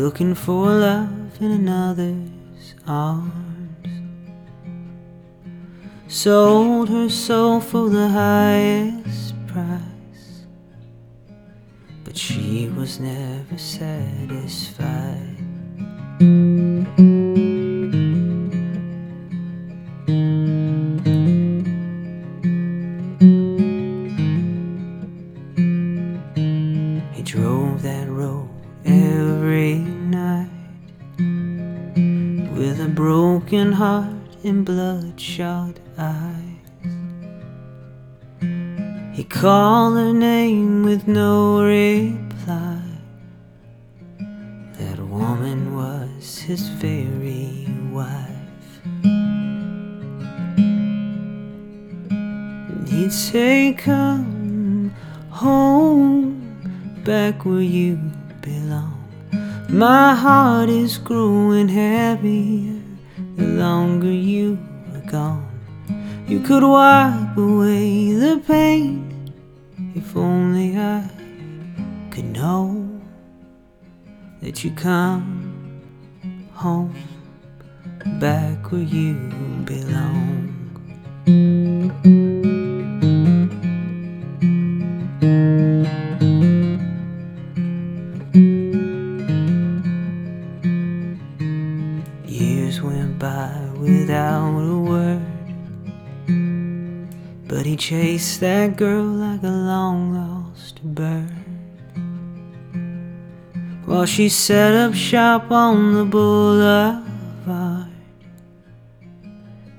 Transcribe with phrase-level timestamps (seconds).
[0.00, 3.86] looking for love in another's arms.
[6.08, 10.46] Sold her soul for the highest price,
[12.02, 15.39] but she was never satisfied.
[33.00, 36.66] Broken heart and bloodshot eyes.
[39.16, 42.82] He called her name with no reply.
[44.78, 48.68] That woman was his very wife.
[52.68, 54.94] And he'd say, Come
[55.30, 57.98] home, back where you
[58.42, 58.98] belong.
[59.70, 62.79] My heart is growing heavier
[63.60, 64.58] longer you
[64.94, 65.46] are gone.
[66.26, 68.90] You could wipe away the pain
[69.94, 71.06] if only I
[72.10, 72.88] could know
[74.40, 75.82] that you come
[76.54, 76.94] home
[78.18, 79.12] back where you
[79.66, 80.39] belong.
[93.90, 95.22] Without a word.
[97.48, 101.34] But he chased that girl like a long lost bird.
[103.84, 107.88] While she set up shop on the boulevard.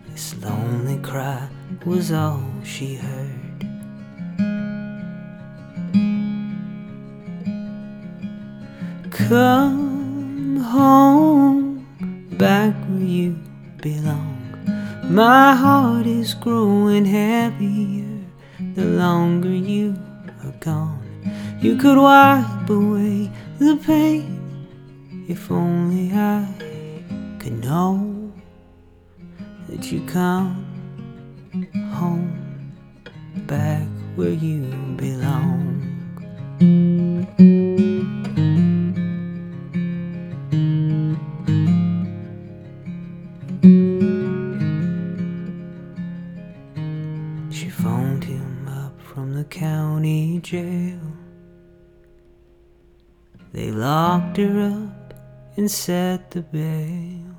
[0.10, 1.48] This lonely cry
[1.86, 3.60] was all she heard.
[9.12, 11.86] Come home,
[12.38, 13.38] back where you
[13.82, 14.38] belong.
[15.10, 18.20] My heart is growing heavier
[18.76, 19.96] the longer you
[20.44, 21.02] are gone.
[21.60, 24.38] You could wipe away the pain
[25.28, 26.48] if only I
[27.40, 28.32] could know
[29.68, 30.66] that you come
[31.94, 32.74] home
[33.48, 34.62] back where you
[34.96, 35.82] belong.
[49.82, 51.00] County jail.
[53.52, 55.14] They locked her up
[55.58, 57.36] and set the bail.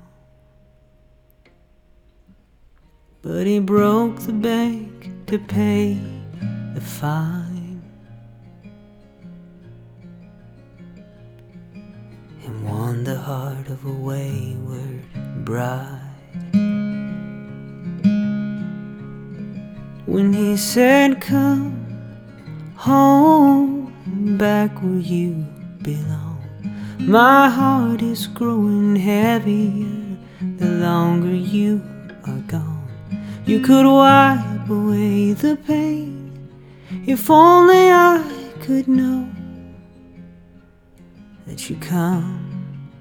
[3.21, 5.97] But he broke the bank to pay
[6.75, 7.81] the fine
[12.43, 15.03] and won the heart of a wayward
[15.45, 16.09] bride.
[20.05, 21.82] when he said, Come
[22.83, 25.45] home, back where you
[25.83, 26.43] belong.
[26.99, 30.17] My heart is growing heavier
[30.57, 31.81] the longer you
[32.27, 32.89] are gone.
[33.45, 36.49] You could wipe away the pain
[37.07, 38.21] if only I
[38.59, 39.29] could know
[41.47, 42.91] that you come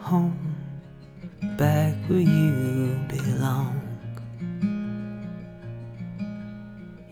[0.00, 0.56] home
[1.56, 3.80] back where you belong.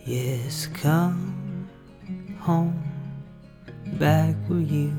[0.04, 1.29] Yes, come
[2.50, 2.74] home
[4.00, 4.90] back where you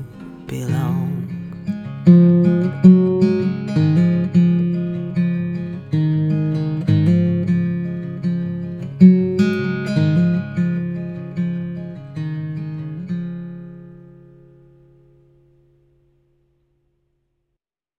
[0.46, 1.21] belong.